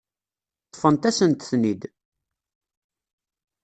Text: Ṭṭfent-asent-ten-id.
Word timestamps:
Ṭṭfent-asent-ten-id. 0.67 1.81